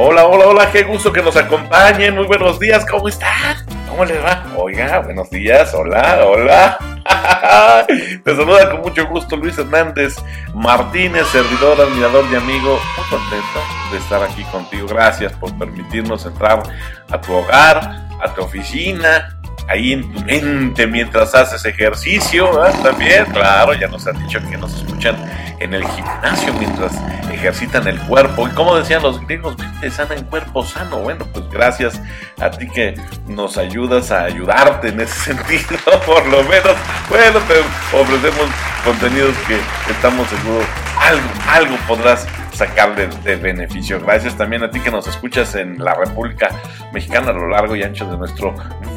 [0.00, 2.14] Hola, hola, hola, qué gusto que nos acompañen.
[2.14, 3.56] Muy buenos días, ¿cómo están?
[3.88, 4.46] ¿Cómo les va?
[4.56, 6.78] Oiga, buenos días, hola, hola.
[8.24, 10.14] Te saluda con mucho gusto Luis Hernández
[10.54, 12.78] Martínez, servidor, admirador y amigo.
[12.96, 14.86] Muy contento de estar aquí contigo.
[14.86, 16.62] Gracias por permitirnos entrar
[17.10, 19.37] a tu hogar, a tu oficina,
[19.68, 22.50] ahí en tu mente mientras haces ejercicio,
[22.82, 25.16] También, claro, ya nos han dicho que nos escuchan
[25.60, 26.92] en el gimnasio mientras
[27.32, 28.48] ejercitan el cuerpo.
[28.48, 30.98] Y como decían los griegos, mente sana en cuerpo sano.
[30.98, 32.00] Bueno, pues gracias
[32.40, 32.94] a ti que
[33.26, 36.74] nos ayudas a ayudarte en ese sentido, por lo menos.
[37.08, 37.60] Bueno, te
[37.96, 38.46] ofrecemos
[38.84, 39.58] contenidos que
[39.90, 40.64] estamos seguros
[40.98, 42.26] algo, algo podrás
[42.58, 44.00] sacar de, beneficio.
[44.00, 46.50] Gracias también a ti que nos escuchas en la República
[46.92, 48.52] Mexicana a lo largo y ancho de nuestro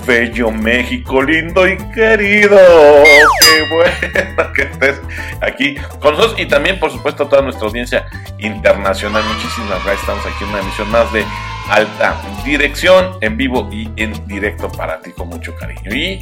[0.07, 2.57] bello México, lindo y querido.
[3.03, 4.99] Qué bueno que estés
[5.41, 8.07] aquí con nosotros y también, por supuesto, a toda nuestra audiencia
[8.39, 9.23] internacional.
[9.25, 9.99] Muchísimas gracias.
[10.01, 11.23] Estamos aquí en una emisión más de
[11.69, 15.93] alta dirección en vivo y en directo para ti con mucho cariño.
[15.93, 16.19] Y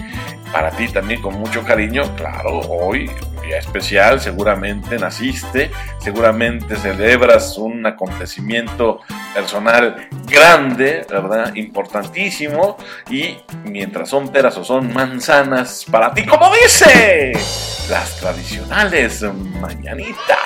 [0.51, 3.09] para ti también con mucho cariño, claro, hoy
[3.43, 8.99] día especial, seguramente naciste, seguramente celebras un acontecimiento
[9.33, 11.55] personal grande, ¿verdad?
[11.55, 12.77] Importantísimo.
[13.09, 17.33] Y mientras son peras o son manzanas, para ti, como dice,
[17.89, 19.23] las tradicionales
[19.61, 20.37] mañanitas.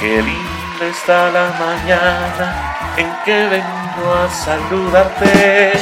[0.00, 0.22] Qué
[0.74, 5.72] linda está la mañana en que vengo a saludarte.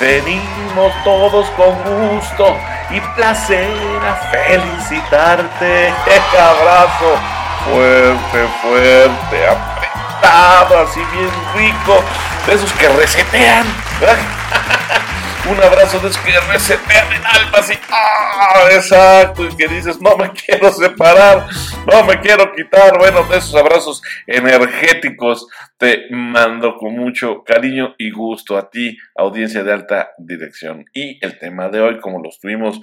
[0.00, 2.56] Venimos todos con gusto
[2.90, 3.70] y placer
[4.04, 5.88] a felicitarte.
[6.38, 7.18] Abrazo
[7.64, 12.02] fuerte, fuerte, apretado, así bien rico,
[12.46, 13.66] de esos que resetean.
[15.48, 18.64] Un abrazo de esos que resetean el alma, así, ¡ah!
[18.72, 21.46] Exacto, y que dices, no me quiero separar,
[21.86, 22.98] no me quiero quitar.
[22.98, 25.46] Bueno, de esos abrazos energéticos
[25.78, 30.84] te mando con mucho cariño y gusto a ti, audiencia de alta dirección.
[30.92, 32.80] Y el tema de hoy, como lo estuvimos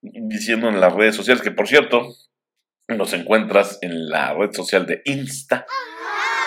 [0.00, 2.08] diciendo en las redes sociales, que por cierto,
[2.88, 5.66] nos encuentras en la red social de Insta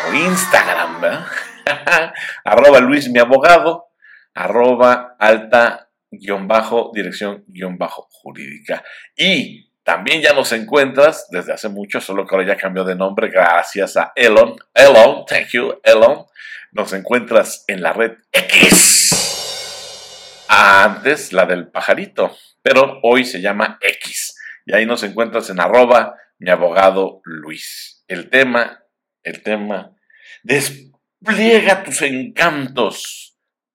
[0.07, 1.27] o Instagram, ¿verdad?
[2.43, 3.88] arroba Luis mi abogado,
[4.33, 8.83] arroba alta guion bajo dirección guion bajo jurídica.
[9.15, 13.29] Y también ya nos encuentras desde hace mucho, solo que ahora ya cambió de nombre
[13.29, 14.55] gracias a Elon.
[14.73, 16.25] Elon, thank you, Elon.
[16.71, 20.45] Nos encuentras en la red X.
[20.47, 24.35] Antes la del pajarito, pero hoy se llama X.
[24.65, 28.03] Y ahí nos encuentras en arroba mi abogado Luis.
[28.07, 28.83] El tema,
[29.23, 29.95] el tema,
[30.43, 33.28] despliega tus encantos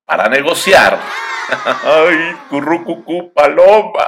[0.05, 0.99] para negociar.
[1.85, 4.07] Ay, currucucú, paloma.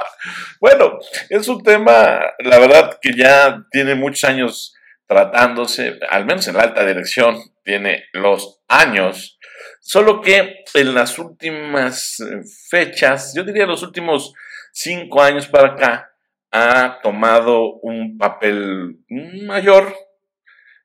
[0.59, 0.99] Bueno,
[1.29, 4.73] es un tema, la verdad, que ya tiene muchos años
[5.07, 9.39] tratándose, al menos en la alta dirección, tiene los años,
[9.79, 14.33] solo que en las últimas eh, fechas, yo diría los últimos
[14.73, 16.11] cinco años para acá,
[16.51, 19.95] ha tomado un papel mayor,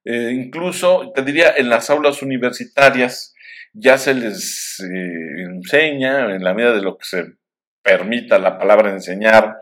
[0.05, 3.32] eh, incluso, te diría, en las aulas universitarias,
[3.73, 7.25] ya se les eh, enseña, en la medida de lo que se
[7.83, 9.57] permita la palabra enseñar,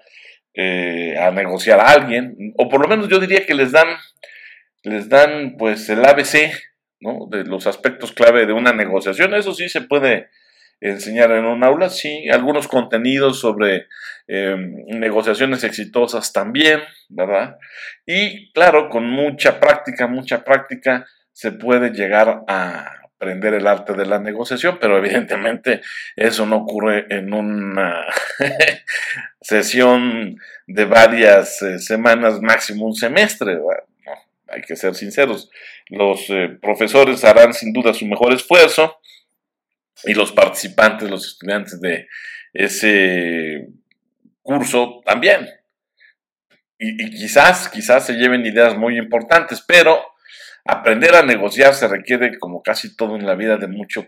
[0.54, 3.88] eh, a negociar a alguien, o por lo menos yo diría que les dan,
[4.82, 6.52] les dan pues el ABC,
[7.00, 7.28] ¿no?
[7.30, 10.28] De los aspectos clave de una negociación, eso sí se puede
[10.80, 13.86] enseñar en un aula, sí, algunos contenidos sobre
[14.26, 17.58] em, negociaciones exitosas también, ¿verdad?
[18.06, 24.06] Y claro, con mucha práctica, mucha práctica, se puede llegar a aprender el arte de
[24.06, 25.82] la negociación, pero evidentemente
[26.16, 28.06] eso no ocurre en una
[29.42, 33.58] sesión de varias eh, semanas, máximo un semestre.
[34.48, 35.50] hay que ser sinceros.
[35.90, 38.98] Los eh, profesores harán sin duda su mejor esfuerzo
[40.04, 42.08] y los participantes, los estudiantes de
[42.54, 43.68] ese
[44.40, 45.46] curso también.
[46.78, 50.00] Y, y quizás, quizás se lleven ideas muy importantes, pero
[50.64, 54.06] Aprender a negociar se requiere, como casi todo en la vida, de mucho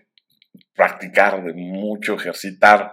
[0.75, 2.93] practicar, de mucho ejercitar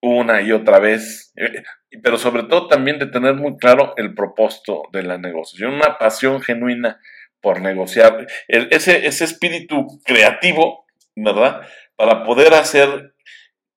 [0.00, 1.62] una y otra vez, eh,
[2.02, 6.40] pero sobre todo también de tener muy claro el propósito de la negociación, una pasión
[6.40, 6.98] genuina
[7.40, 10.86] por negociar, ese, ese espíritu creativo,
[11.16, 11.62] ¿verdad?
[11.96, 13.14] Para poder hacer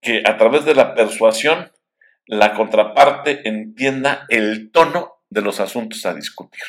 [0.01, 1.71] que a través de la persuasión
[2.25, 6.63] la contraparte entienda el tono de los asuntos a discutir.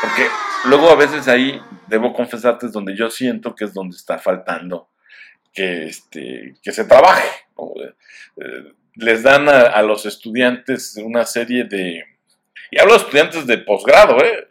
[0.00, 0.28] Porque
[0.66, 4.88] luego a veces ahí, debo confesarte, es donde yo siento que es donde está faltando
[5.52, 7.28] que, este, que se trabaje.
[8.36, 12.04] Eh, les dan a, los estudiantes una serie de...
[12.70, 14.48] Y hablo de estudiantes de posgrado, ¿eh?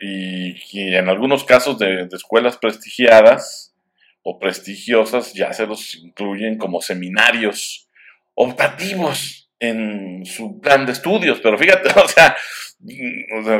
[0.00, 3.74] Y, en algunos casos de, escuelas prestigiadas,
[4.22, 7.88] o prestigiosas ya se los incluyen como seminarios
[8.34, 12.36] optativos en su plan de estudios, pero fíjate, o sea,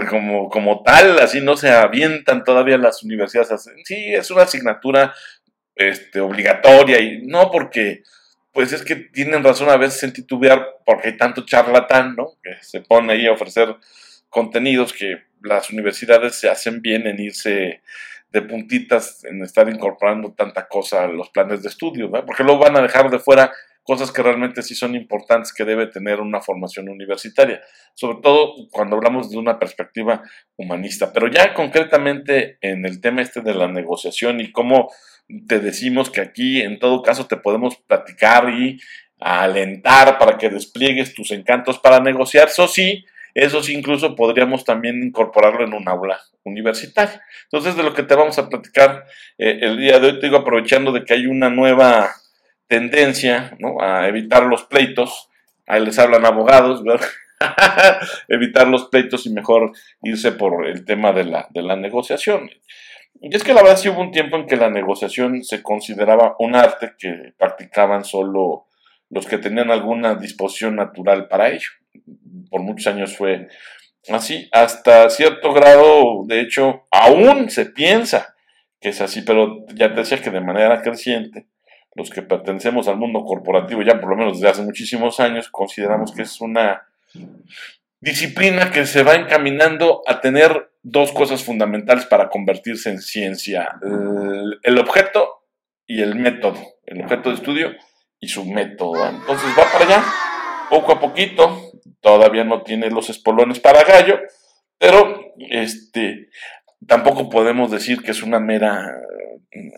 [0.08, 3.70] como, como tal, así no se avientan todavía las universidades.
[3.84, 5.14] Sí, es una asignatura
[5.76, 8.02] este, obligatoria y no porque,
[8.52, 12.32] pues es que tienen razón a veces en titubear porque hay tanto charlatán, ¿no?
[12.42, 13.76] Que se pone ahí a ofrecer
[14.30, 17.82] contenidos que las universidades se hacen bien en irse
[18.32, 22.24] de puntitas, en estar incorporando tanta cosa a los planes de estudio, ¿no?
[22.24, 23.52] Porque luego van a dejar de fuera
[23.90, 27.60] cosas que realmente sí son importantes que debe tener una formación universitaria,
[27.94, 30.22] sobre todo cuando hablamos de una perspectiva
[30.56, 31.12] humanista.
[31.12, 34.92] Pero ya concretamente en el tema este de la negociación y cómo
[35.48, 38.80] te decimos que aquí en todo caso te podemos platicar y
[39.18, 43.04] alentar para que despliegues tus encantos para negociar, eso sí,
[43.34, 47.20] eso sí incluso podríamos también incorporarlo en un aula universitaria.
[47.50, 49.04] Entonces de lo que te vamos a platicar
[49.36, 52.19] eh, el día de hoy, te digo aprovechando de que hay una nueva
[52.70, 53.82] tendencia ¿no?
[53.82, 55.28] a evitar los pleitos,
[55.66, 56.82] ahí les hablan abogados,
[58.28, 59.72] evitar los pleitos y mejor
[60.02, 62.48] irse por el tema de la, de la negociación.
[63.20, 66.36] Y es que la verdad sí hubo un tiempo en que la negociación se consideraba
[66.38, 68.66] un arte que practicaban solo
[69.10, 71.70] los que tenían alguna disposición natural para ello.
[72.50, 73.48] Por muchos años fue
[74.10, 78.36] así, hasta cierto grado, de hecho, aún se piensa
[78.80, 81.46] que es así, pero ya te decía que de manera creciente
[81.94, 86.12] los que pertenecemos al mundo corporativo ya por lo menos desde hace muchísimos años, consideramos
[86.12, 86.86] que es una
[88.00, 93.76] disciplina que se va encaminando a tener dos cosas fundamentales para convertirse en ciencia,
[94.62, 95.44] el, objeto
[95.86, 97.72] y el método, el objeto de estudio
[98.18, 99.06] y su método.
[99.06, 100.04] Entonces va para allá,
[100.70, 104.20] poco a poquito, todavía no tiene los espolones para gallo,
[104.78, 106.30] pero este,
[106.86, 108.86] tampoco podemos decir que es una mera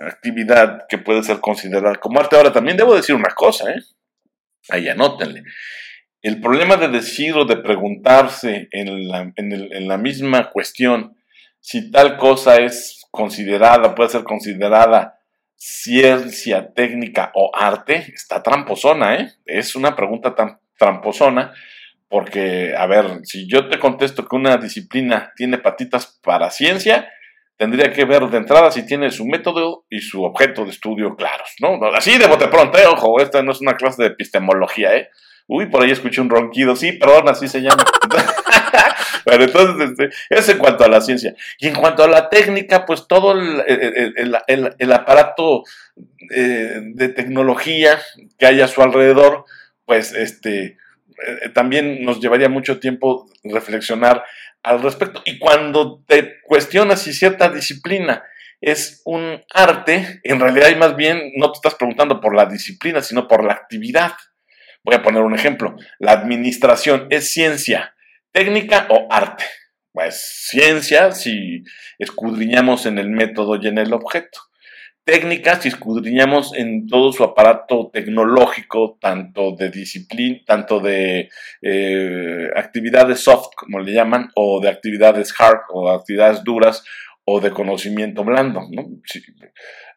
[0.07, 2.37] actividad que puede ser considerada como arte.
[2.37, 3.83] Ahora, también debo decir una cosa, ¿eh?
[4.69, 5.45] Ahí anótenle.
[6.21, 11.17] El problema de decir o de preguntarse en la, en la misma cuestión
[11.63, 15.21] si tal cosa es considerada, puede ser considerada
[15.55, 19.33] ciencia, técnica o arte, está tramposona, ¿eh?
[19.47, 21.55] Es una pregunta tan tramposona
[22.13, 27.09] porque, a ver, si yo te contesto que una disciplina tiene patitas para ciencia,
[27.57, 31.55] tendría que ver de entrada si tiene su método y su objeto de estudio claros,
[31.61, 31.81] ¿no?
[31.97, 32.85] Así de bote pronto, ¿eh?
[32.87, 35.09] ojo, esta no es una clase de epistemología, ¿eh?
[35.47, 37.83] Uy, por ahí escuché un ronquido, sí, perdón, así se llama.
[39.25, 41.35] Pero entonces, este, es en cuanto a la ciencia.
[41.59, 45.63] Y en cuanto a la técnica, pues todo el, aparato
[46.31, 47.99] eh, de tecnología
[48.39, 49.47] que hay a su alrededor,
[49.87, 50.77] pues este,
[51.27, 54.25] eh, también nos llevaría mucho tiempo reflexionar
[54.63, 55.23] al respecto.
[55.25, 58.25] Y cuando te cuestionas si cierta disciplina
[58.61, 63.03] es un arte, en realidad y más bien no te estás preguntando por la disciplina,
[63.03, 64.13] sino por la actividad.
[64.85, 65.77] Voy a poner un ejemplo.
[65.99, 67.95] La administración es ciencia,
[68.31, 69.45] técnica o arte.
[69.93, 71.65] Pues ciencia si
[71.99, 74.52] escudriñamos en el método y en el objeto
[75.05, 81.29] técnicas y escudriñamos en todo su aparato tecnológico, tanto de disciplina, tanto de
[81.61, 86.85] eh, actividades soft, como le llaman, o de actividades hard, o de actividades duras,
[87.25, 88.85] o de conocimiento blando, ¿no?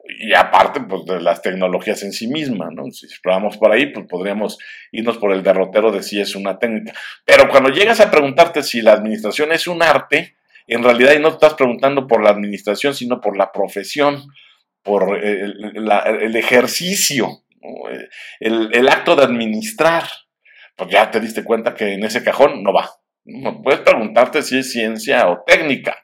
[0.08, 2.92] y aparte, pues, de las tecnologías en sí mismas, ¿no?
[2.92, 4.58] Si exploramos por ahí, pues podríamos
[4.92, 6.94] irnos por el derrotero de si es una técnica.
[7.26, 10.36] Pero cuando llegas a preguntarte si la administración es un arte,
[10.68, 14.24] en realidad no te estás preguntando por la administración, sino por la profesión
[14.86, 17.44] por el, ejercicio,
[18.40, 20.04] el, acto de administrar,
[20.76, 22.92] pues ya te diste cuenta que en ese cajón no va.
[23.64, 25.98] Puedes preguntarte si es ciencia o técnica,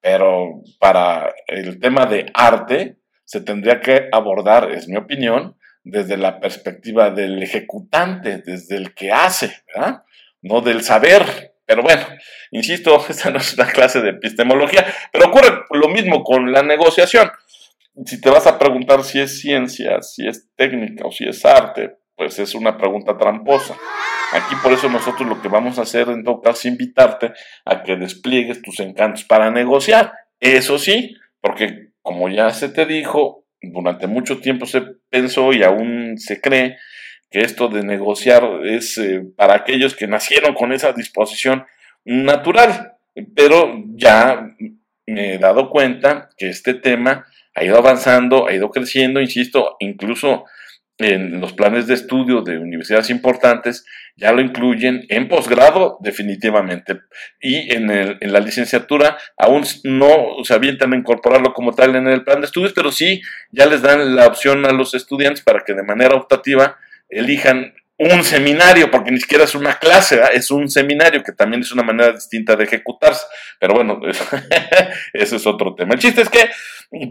[0.00, 6.40] pero para el tema de arte se tendría que abordar, es mi opinión, desde la
[6.40, 10.02] perspectiva del ejecutante, desde el que hace, ¿verdad?
[10.42, 11.54] no del saber.
[11.64, 12.04] Pero bueno,
[12.50, 17.30] insisto, esta no es una clase de epistemología, pero ocurre lo mismo con la negociación
[18.04, 21.96] si te vas a preguntar si es ciencia, si es técnica o si es arte,
[22.16, 23.76] pues es una pregunta tramposa.
[24.32, 27.32] Aquí por eso nosotros lo que vamos a hacer en todo caso es invitarte
[27.64, 30.12] a que despliegues tus encantos para negociar.
[30.40, 36.18] Eso sí, porque como ya se te dijo, durante mucho tiempo se pensó y aún
[36.18, 36.76] se cree
[37.30, 41.66] que esto de negociar es eh, para aquellos que nacieron con esa disposición
[42.04, 42.94] natural.
[43.34, 44.54] Pero ya
[45.06, 47.26] me he dado cuenta que este tema
[47.58, 50.44] ha ido avanzando, ha ido creciendo, insisto, incluso
[50.98, 53.84] en los planes de estudio de universidades importantes,
[54.16, 57.00] ya lo incluyen en posgrado definitivamente.
[57.40, 62.08] Y en, el, en, la licenciatura aún no se avientan a incorporarlo como tal en
[62.08, 63.22] el plan de estudios, pero sí
[63.52, 66.76] ya les dan la opción a los estudiantes para que de manera optativa
[67.08, 71.72] elijan un seminario, porque ni siquiera es una clase, es un seminario que también es
[71.72, 73.26] una manera distinta de ejecutarse.
[73.58, 74.00] Pero bueno,
[75.12, 75.94] ese es otro tema.
[75.94, 76.48] El chiste es que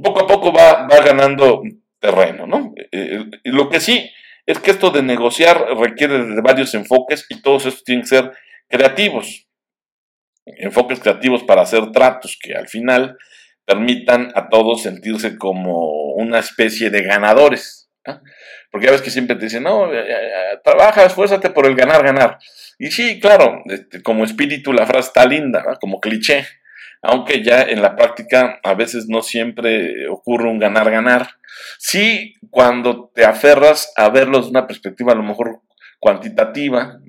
[0.01, 1.61] poco a poco va, va ganando
[1.99, 2.73] terreno, ¿no?
[2.77, 4.09] Eh, eh, lo que sí
[4.45, 8.31] es que esto de negociar requiere de varios enfoques y todos estos tienen que ser
[8.69, 9.47] creativos.
[10.45, 13.17] Enfoques creativos para hacer tratos que al final
[13.65, 17.86] permitan a todos sentirse como una especie de ganadores.
[18.71, 22.37] Porque ya ves que siempre te dicen, no, eh, trabaja, esfuérzate por el ganar, ganar.
[22.79, 26.45] Y sí, claro, este, como espíritu la frase está linda, como cliché,
[27.01, 31.29] aunque ya en la práctica a veces no siempre ocurre un ganar-ganar.
[31.77, 35.61] Sí, cuando te aferras a verlo desde una perspectiva a lo mejor
[35.99, 36.99] cuantitativa,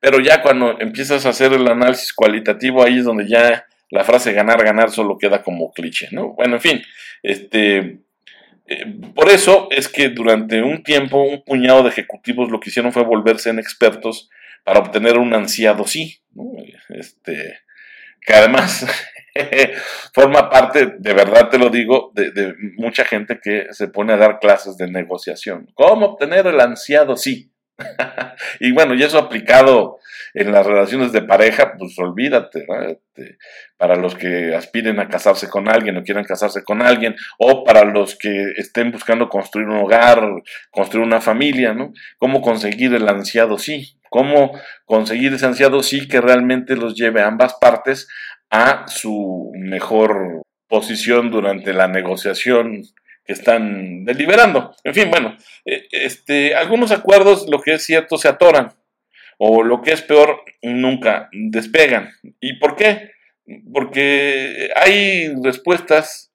[0.00, 4.32] pero ya cuando empiezas a hacer el análisis cualitativo, ahí es donde ya la frase
[4.32, 6.32] ganar-ganar solo queda como cliché, ¿no?
[6.34, 6.82] Bueno, en fin,
[7.22, 7.98] este...
[8.72, 12.92] Eh, por eso es que durante un tiempo un puñado de ejecutivos lo que hicieron
[12.92, 14.30] fue volverse en expertos
[14.64, 16.22] para obtener un ansiado sí,
[16.88, 17.60] este,
[18.20, 18.86] que además
[20.14, 24.38] forma parte, de verdad te lo digo, de, mucha gente que se pone a dar
[24.38, 25.68] clases de negociación.
[25.74, 27.51] ¿Cómo obtener el ansiado sí?
[28.60, 29.98] y bueno, y eso aplicado
[30.34, 33.38] en las relaciones de pareja, pues olvídate, este,
[33.76, 37.84] para los que aspiren a casarse con alguien o quieran casarse con alguien, o para
[37.84, 40.26] los que estén buscando construir un hogar,
[40.70, 41.92] construir una familia, ¿no?
[42.18, 43.96] ¿Cómo conseguir el ansiado sí?
[44.08, 48.08] ¿Cómo conseguir ese ansiado sí que realmente los lleve a ambas partes
[48.50, 52.82] a su mejor posición durante la negociación
[53.24, 54.74] que están deliberando.
[54.84, 58.72] En fin, bueno, eh, este, algunos acuerdos, lo que es cierto, se atoran,
[59.38, 62.10] o lo que es peor, nunca despegan.
[62.40, 63.10] ¿Y por qué?
[63.72, 66.32] Porque hay respuestas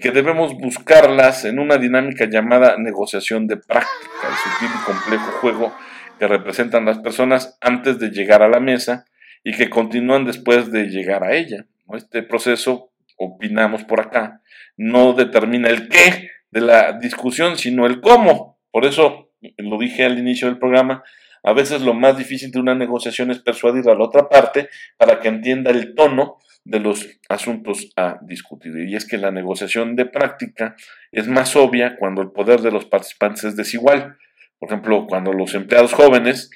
[0.00, 5.76] que debemos buscarlas en una dinámica llamada negociación de práctica, el sutil y complejo juego
[6.18, 9.04] que representan las personas antes de llegar a la mesa
[9.42, 11.66] y que continúan después de llegar a ella.
[11.92, 14.40] Este proceso, opinamos por acá,
[14.76, 18.58] no determina el qué de la discusión, sino el cómo.
[18.70, 21.02] Por eso, lo dije al inicio del programa,
[21.42, 25.20] a veces lo más difícil de una negociación es persuadir a la otra parte para
[25.20, 28.72] que entienda el tono de los asuntos a discutir.
[28.88, 30.74] Y es que la negociación de práctica
[31.12, 34.16] es más obvia cuando el poder de los participantes es desigual.
[34.58, 36.50] Por ejemplo, cuando los empleados jóvenes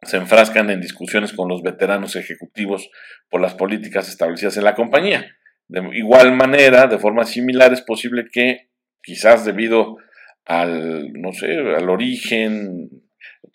[0.00, 2.90] se enfrascan en discusiones con los veteranos ejecutivos
[3.28, 5.36] por las políticas establecidas en la compañía.
[5.72, 8.68] De igual manera, de forma similar, es posible que,
[9.02, 9.96] quizás debido
[10.44, 12.90] al, no sé, al origen,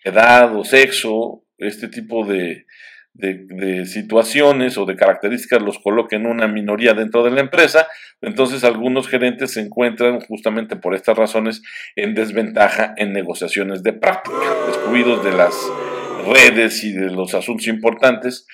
[0.03, 2.65] edad o sexo, este tipo de,
[3.86, 7.88] situaciones o de características los coloquen una minoría dentro de la empresa,
[8.21, 11.62] entonces algunos gerentes se encuentran justamente por estas razones
[11.95, 14.38] en desventaja en negociaciones de práctica,
[14.69, 15.55] excluidos de las
[16.27, 18.47] redes y de los asuntos importantes,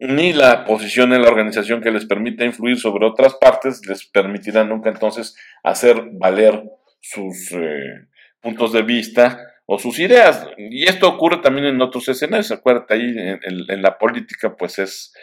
[0.00, 4.64] ni la posición en la organización que les permita influir sobre otras partes les permitirá
[4.64, 6.62] nunca entonces hacer valer
[7.00, 8.08] sus eh,
[8.40, 10.48] puntos de vista o sus ideas.
[10.56, 12.50] Y esto ocurre también en otros escenarios.
[12.50, 15.14] Acuérdate, ahí en, la política pues es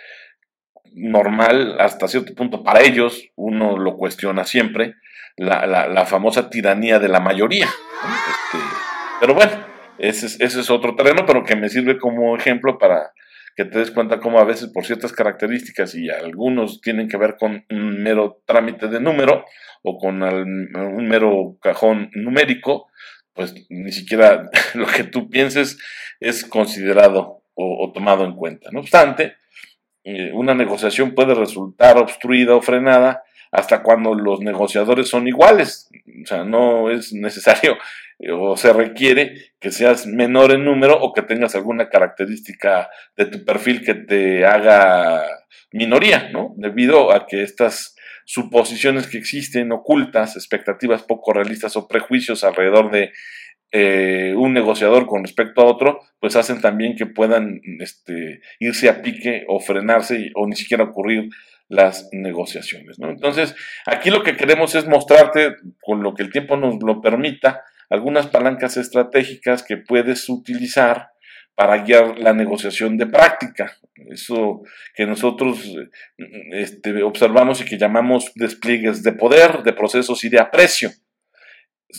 [0.94, 4.96] normal hasta cierto punto para ellos, uno lo cuestiona siempre,
[5.36, 7.66] la, famosa tiranía de la mayoría.
[7.66, 8.64] Este,
[9.20, 9.52] pero bueno,
[9.98, 13.12] ese es, otro terreno, pero que me sirve como ejemplo para
[13.58, 17.38] que te des cuenta cómo a veces por ciertas características y algunos tienen que ver
[17.38, 19.46] con un mero trámite de número
[19.82, 22.88] o con un mero cajón numérico,
[23.34, 25.80] pues ni siquiera lo que tú pienses
[26.20, 28.70] es considerado o, tomado en cuenta.
[28.72, 29.38] No obstante,
[30.04, 35.90] eh, una negociación puede resultar obstruida o frenada hasta cuando los negociadores son iguales.
[36.24, 37.76] O sea, no es necesario
[38.32, 43.46] o se requiere que seas menor en número o que tengas alguna característica de tu
[43.46, 45.24] perfil que te haga
[45.72, 46.54] minoría, ¿no?
[46.58, 47.96] Debido a que estas
[48.26, 53.12] suposiciones que existen, ocultas, expectativas poco realistas o prejuicios alrededor de
[53.72, 59.02] eh, un negociador con respecto a otro, pues hacen también que puedan este, irse a
[59.02, 61.30] pique o frenarse o ni siquiera ocurrir
[61.70, 62.98] las negociaciones.
[62.98, 63.10] ¿no?
[63.10, 63.56] Entonces,
[63.86, 68.28] aquí lo que queremos es mostrarte, con lo que el tiempo nos lo permita, algunas
[68.28, 71.12] palancas estratégicas que puedes utilizar
[71.56, 73.76] para guiar la negociación de práctica.
[74.12, 74.62] Eso
[74.94, 75.76] que nosotros
[76.52, 80.92] este, observamos y que llamamos despliegues de poder, de procesos y de aprecio.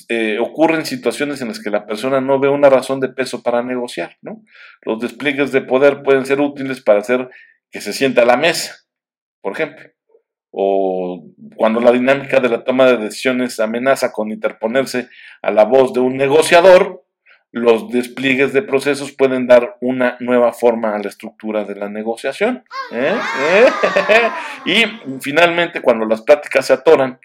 [0.09, 3.63] eh, ocurren situaciones en las que la persona no ve una razón de peso para
[3.63, 4.45] negociar, ¿no?
[4.83, 7.29] Los despliegues de poder pueden ser útiles para hacer
[7.71, 8.77] que se sienta a la mesa,
[9.41, 9.91] por ejemplo.
[10.51, 11.25] O
[11.57, 15.09] cuando la dinámica de la toma de decisiones amenaza con interponerse
[15.43, 17.05] a la voz de un negociador,
[17.51, 22.65] los despliegues de procesos pueden dar una nueva forma a la estructura de la negociación.
[22.93, 23.15] ¿eh?
[23.51, 23.67] ¿Eh?
[24.67, 27.19] y finalmente, cuando las pláticas se atoran,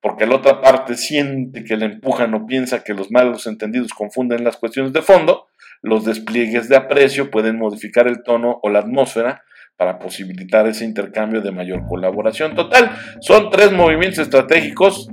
[0.00, 4.44] porque la otra parte siente que le empujan o piensa que los malos entendidos confunden
[4.44, 5.48] las cuestiones de fondo,
[5.82, 9.44] los despliegues de aprecio pueden modificar el tono o la atmósfera
[9.76, 12.54] para posibilitar ese intercambio de mayor colaboración.
[12.54, 15.08] Total, son tres movimientos estratégicos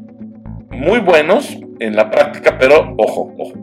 [0.70, 3.54] muy buenos en la práctica, pero ojo, ojo,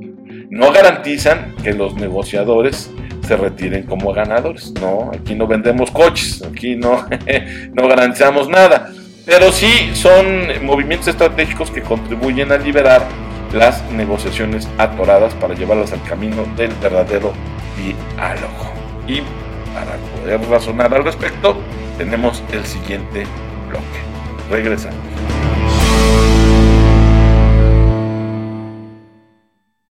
[0.50, 2.90] no garantizan que los negociadores
[3.26, 4.72] se retiren como ganadores.
[4.80, 7.06] No, aquí no vendemos coches, aquí no,
[7.72, 8.90] no garantizamos nada.
[9.24, 13.02] Pero sí son movimientos estratégicos que contribuyen a liberar
[13.52, 17.32] las negociaciones atoradas para llevarlas al camino del verdadero
[17.76, 18.72] diálogo.
[19.06, 19.22] Y
[19.78, 21.56] para poder razonar al respecto,
[21.96, 23.26] tenemos el siguiente
[23.68, 24.00] bloque.
[24.50, 25.37] Regresamos.